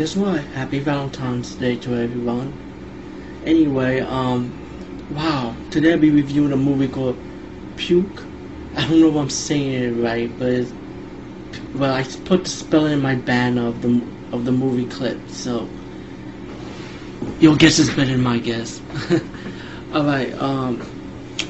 Guess 0.00 0.16
what? 0.16 0.40
Happy 0.54 0.78
Valentine's 0.78 1.54
Day 1.56 1.76
to 1.76 1.94
everyone. 1.94 2.54
Anyway, 3.44 4.00
um, 4.00 4.50
wow, 5.14 5.54
today 5.70 5.92
I'll 5.92 5.98
be 5.98 6.08
reviewing 6.08 6.54
a 6.54 6.56
movie 6.56 6.88
called 6.88 7.18
Puke. 7.76 8.22
I 8.76 8.88
don't 8.88 9.02
know 9.02 9.10
if 9.10 9.16
I'm 9.16 9.28
saying 9.28 9.72
it 9.74 10.02
right, 10.02 10.30
but 10.38 10.48
it's, 10.48 10.72
well, 11.74 11.92
I 11.92 12.02
put 12.24 12.44
the 12.44 12.48
spelling 12.48 12.94
in 12.94 13.02
my 13.02 13.14
banner 13.14 13.66
of 13.66 13.82
the 13.82 14.02
of 14.32 14.46
the 14.46 14.52
movie 14.52 14.86
clip, 14.86 15.18
so 15.28 15.68
your 17.38 17.54
guess 17.56 17.78
is 17.78 17.90
better 17.90 18.12
than 18.12 18.22
my 18.22 18.38
guess. 18.38 18.80
All 19.92 20.04
right, 20.04 20.32
um, 20.38 20.80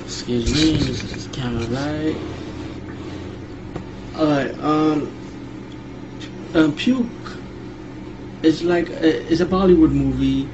excuse 0.00 0.52
me, 0.52 0.76
this 0.76 1.04
is 1.04 1.28
camera 1.28 1.66
right. 1.66 2.16
All 4.16 4.26
right, 4.26 4.58
um, 4.58 5.08
um, 6.54 6.74
Puke 6.74 7.06
is 8.42 8.62
like 8.62 8.90
uh, 8.90 8.94
it's 9.30 9.40
a 9.40 9.46
Bollywood 9.46 9.92
movie, 9.92 10.48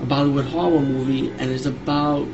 a 0.00 0.06
Bollywood 0.06 0.44
horror 0.44 0.80
movie, 0.80 1.30
and 1.38 1.50
it's 1.50 1.66
about 1.66 2.28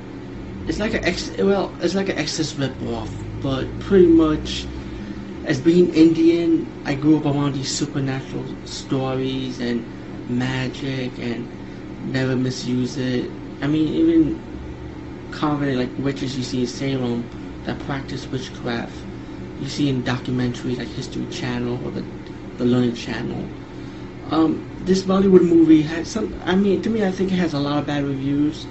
it's 0.66 0.78
like 0.78 0.94
an 0.94 1.04
ex 1.04 1.30
well, 1.38 1.74
it's 1.80 1.94
like 1.94 2.08
an 2.08 2.18
Exorcist 2.18 2.56
ripoff, 2.58 3.10
but 3.42 3.66
pretty 3.80 4.06
much 4.06 4.66
as 5.44 5.60
being 5.60 5.92
Indian, 5.94 6.70
I 6.84 6.94
grew 6.94 7.16
up 7.16 7.24
around 7.24 7.54
these 7.54 7.70
supernatural 7.70 8.44
stories 8.66 9.60
and 9.60 9.82
magic 10.28 11.18
and 11.18 11.48
never 12.12 12.36
misuse 12.36 12.98
it. 12.98 13.30
I 13.62 13.66
mean, 13.66 13.88
even 13.88 14.38
common 15.30 15.78
like 15.78 15.90
witches 15.98 16.36
you 16.36 16.42
see 16.42 16.60
in 16.60 16.66
Salem 16.66 17.24
that 17.64 17.78
practice 17.80 18.30
witchcraft, 18.30 18.94
you 19.60 19.68
see 19.68 19.88
in 19.88 20.02
documentaries 20.02 20.78
like 20.78 20.88
History 20.88 21.26
Channel 21.30 21.80
or 21.86 21.90
the 21.92 22.04
the 22.58 22.64
Learning 22.64 22.94
Channel. 22.94 23.48
Um, 24.30 24.66
this 24.84 25.02
Bollywood 25.02 25.42
movie 25.42 25.82
has 25.82 26.08
some. 26.08 26.34
I 26.44 26.54
mean, 26.54 26.82
to 26.82 26.90
me, 26.90 27.04
I 27.04 27.10
think 27.10 27.32
it 27.32 27.36
has 27.36 27.54
a 27.54 27.58
lot 27.58 27.78
of 27.78 27.86
bad 27.86 28.04
reviews 28.04 28.66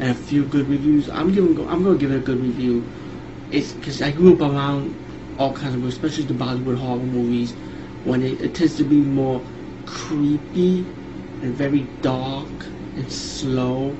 and 0.00 0.10
a 0.10 0.14
few 0.14 0.44
good 0.44 0.66
reviews. 0.68 1.10
I'm 1.10 1.32
giving. 1.32 1.58
I'm 1.68 1.82
going 1.82 1.98
to 1.98 2.00
give 2.00 2.12
it 2.12 2.16
a 2.16 2.20
good 2.20 2.40
review. 2.40 2.84
It's 3.50 3.72
because 3.72 4.00
I 4.00 4.10
grew 4.12 4.34
up 4.34 4.40
around 4.40 4.96
all 5.38 5.52
kinds 5.52 5.74
of 5.74 5.80
movies, 5.80 5.94
especially 5.96 6.24
the 6.24 6.34
Bollywood 6.34 6.78
horror 6.78 7.00
movies, 7.00 7.52
when 8.04 8.22
it, 8.22 8.40
it 8.40 8.54
tends 8.54 8.76
to 8.76 8.84
be 8.84 8.96
more 8.96 9.44
creepy 9.84 10.86
and 11.42 11.54
very 11.54 11.86
dark 12.00 12.48
and 12.96 13.10
slow. 13.10 13.96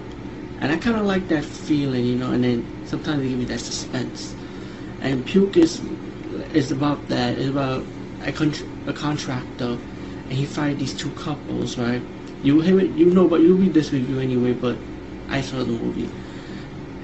And 0.61 0.73
I 0.73 0.77
kind 0.79 0.97
of 0.97 1.05
like 1.05 1.29
that 1.29 1.45
feeling, 1.45 2.05
you 2.05 2.17
know, 2.17 2.31
and 2.31 2.45
then 2.45 2.87
sometimes 2.87 3.21
they 3.21 3.29
give 3.29 3.39
me 3.39 3.45
that 3.47 3.61
suspense. 3.61 4.35
And 5.01 5.27
Puke 5.27 5.57
is, 5.57 5.83
is 6.55 6.71
about 6.71 7.09
that. 7.09 7.37
It's 7.37 7.49
about 7.49 7.85
a, 8.23 8.33
con- 8.33 8.55
a 8.87 8.93
contractor, 8.93 9.77
and 10.33 10.39
he 10.39 10.47
fired 10.47 10.79
these 10.79 10.95
two 10.95 11.11
couples, 11.11 11.77
right? 11.77 12.01
You 12.43 12.63
it, 12.63 12.93
you 12.93 13.05
know, 13.05 13.29
but 13.29 13.43
you 13.43 13.55
read 13.55 13.75
this 13.75 13.93
review 13.93 14.19
anyway, 14.19 14.55
but 14.55 14.79
I 15.29 15.43
saw 15.43 15.59
the 15.59 15.67
movie. 15.67 16.09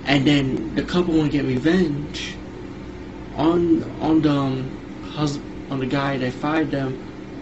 And 0.07 0.27
then 0.27 0.75
the 0.75 0.83
couple 0.83 1.13
want 1.13 1.31
to 1.31 1.37
get 1.37 1.45
revenge 1.45 2.37
on 3.37 3.83
on 4.01 4.23
the 4.23 4.31
um, 4.31 5.03
husband 5.11 5.45
on 5.71 5.81
the 5.81 5.87
guy 5.87 6.17
that 6.17 6.33
fired 6.33 6.71
them 6.71 6.97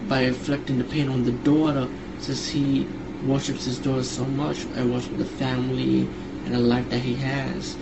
by 0.09 0.23
inflicting 0.23 0.77
the 0.77 0.83
pain 0.83 1.07
on 1.07 1.23
the 1.23 1.31
daughter 1.31 1.87
since 2.19 2.49
he 2.49 2.85
worships 3.23 3.63
his 3.63 3.79
daughter 3.79 4.03
so 4.03 4.25
much 4.25 4.63
and 4.75 4.91
worships 4.91 5.15
the 5.15 5.23
family 5.39 6.01
and 6.43 6.53
the 6.53 6.59
life 6.59 6.89
that 6.89 6.99
he 6.99 7.15
has 7.15 7.77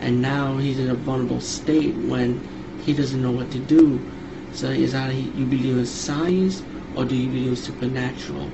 and 0.00 0.22
now 0.22 0.56
he's 0.56 0.78
in 0.78 0.88
a 0.88 0.94
vulnerable 0.94 1.40
state 1.40 1.94
when 2.08 2.40
he 2.80 2.94
doesn't 2.94 3.20
know 3.22 3.30
what 3.30 3.50
to 3.50 3.58
do 3.58 4.00
so 4.54 4.68
is 4.70 4.94
either 4.94 5.12
you 5.12 5.44
believe 5.44 5.76
in 5.76 5.84
science 5.86 6.62
or 6.96 7.04
do 7.04 7.16
you 7.16 7.28
believe 7.28 7.48
in 7.48 7.56
supernatural 7.56 8.50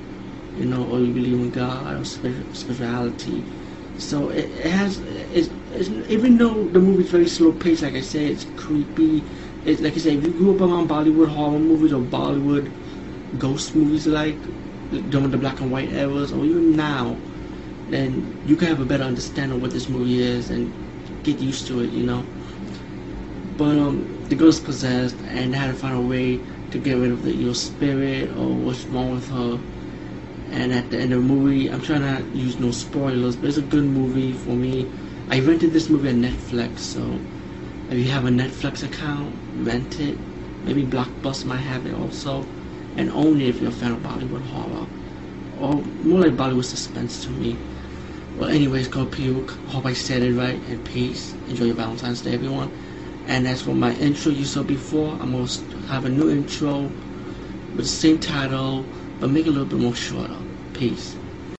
you 0.57 0.65
know 0.65 0.83
or 0.85 0.99
you 0.99 1.13
believe 1.13 1.33
in 1.33 1.51
god 1.51 1.99
or 1.99 2.05
spirituality 2.05 3.43
so 3.99 4.29
it, 4.29 4.49
has 4.65 4.97
it's, 5.33 5.49
it's, 5.73 5.89
even 6.09 6.37
though 6.37 6.63
the 6.63 6.79
movie's 6.79 7.11
very 7.11 7.27
slow 7.27 7.51
paced, 7.51 7.83
like 7.83 7.95
I 7.95 8.01
said, 8.01 8.31
it's 8.31 8.45
creepy. 8.55 9.21
It's 9.65 9.81
like 9.81 9.93
I 9.93 9.97
said, 9.97 10.13
if 10.13 10.23
you 10.23 10.31
grew 10.31 10.55
up 10.55 10.61
around 10.61 10.89
Bollywood 10.89 11.27
horror 11.27 11.59
movies 11.59 11.91
or 11.91 12.01
Bollywood 12.01 12.71
ghost 13.37 13.75
movies, 13.75 14.07
like 14.07 14.37
during 15.09 15.29
the 15.29 15.37
black 15.37 15.59
and 15.59 15.69
white 15.69 15.91
eras, 15.91 16.31
or 16.31 16.45
even 16.45 16.75
now, 16.77 17.17
then 17.89 18.41
you 18.45 18.55
can 18.55 18.69
have 18.69 18.79
a 18.79 18.85
better 18.85 19.03
understanding 19.03 19.57
of 19.57 19.61
what 19.61 19.71
this 19.71 19.89
movie 19.89 20.21
is 20.21 20.49
and 20.49 20.73
get 21.23 21.37
used 21.39 21.67
to 21.67 21.81
it, 21.81 21.91
you 21.91 22.05
know. 22.05 22.23
But 23.57 23.77
um, 23.77 24.25
the 24.29 24.35
girl's 24.35 24.61
possessed 24.61 25.17
and 25.27 25.53
had 25.53 25.67
to 25.67 25.73
find 25.73 25.97
a 25.97 26.01
way 26.01 26.39
to 26.71 26.79
get 26.79 26.97
rid 26.97 27.11
of 27.11 27.23
the 27.23 27.31
evil 27.31 27.53
spirit 27.53 28.29
or 28.37 28.53
what's 28.53 28.83
wrong 28.85 29.11
with 29.11 29.29
her 29.29 29.59
and 30.51 30.73
at 30.73 30.89
the 30.89 30.97
end 30.97 31.13
of 31.13 31.21
the 31.21 31.27
movie, 31.27 31.69
I'm 31.69 31.81
trying 31.81 32.01
to 32.01 32.37
use 32.37 32.59
no 32.59 32.71
spoilers, 32.71 33.35
but 33.35 33.49
it's 33.49 33.57
a 33.57 33.61
good 33.61 33.83
movie 33.83 34.33
for 34.33 34.49
me. 34.49 34.89
I 35.29 35.39
rented 35.41 35.73
this 35.73 35.89
movie 35.89 36.09
on 36.09 36.15
Netflix, 36.15 36.79
so 36.79 37.19
if 37.89 37.97
you 37.97 38.05
have 38.05 38.25
a 38.25 38.29
Netflix 38.29 38.83
account, 38.83 39.35
rent 39.57 39.99
it. 39.99 40.17
Maybe 40.63 40.83
Blockbuster 40.83 41.45
might 41.45 41.57
have 41.57 41.85
it 41.85 41.93
also, 41.93 42.43
and 42.97 43.11
own 43.11 43.39
it 43.39 43.49
if 43.49 43.61
you're 43.61 43.69
a 43.69 43.73
fan 43.73 43.91
of 43.91 43.99
Bollywood 43.99 44.41
horror, 44.47 44.87
or 45.61 45.75
more 46.03 46.21
like 46.21 46.33
Bollywood 46.33 46.65
suspense 46.65 47.23
to 47.25 47.29
me. 47.29 47.55
Well, 48.37 48.49
anyways, 48.49 48.87
go 48.87 49.05
puke. 49.05 49.51
Hope 49.67 49.85
I 49.85 49.93
said 49.93 50.23
it 50.23 50.33
right, 50.33 50.59
and 50.69 50.83
peace. 50.85 51.33
Enjoy 51.47 51.65
your 51.65 51.75
Valentine's 51.75 52.21
Day, 52.21 52.33
everyone. 52.33 52.71
And 53.29 53.47
as 53.47 53.61
for 53.61 53.75
my 53.75 53.93
intro 53.97 54.31
you 54.31 54.43
saw 54.43 54.63
before, 54.63 55.15
I'm 55.21 55.31
going 55.31 55.45
to 55.45 55.77
have 55.87 56.03
a 56.05 56.09
new 56.09 56.31
intro 56.31 56.91
with 57.75 57.85
the 57.85 57.85
same 57.85 58.17
title 58.19 58.87
but 59.19 59.29
make 59.29 59.45
it 59.45 59.49
a 59.49 59.51
little 59.51 59.67
bit 59.67 59.79
more 59.79 59.93
shorter. 59.93 60.35
Peace. 60.73 61.18